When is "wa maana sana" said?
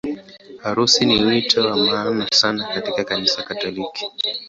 1.65-2.67